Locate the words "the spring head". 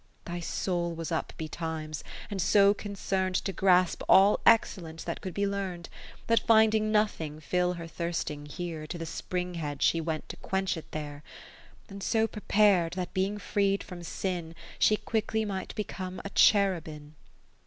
8.97-9.83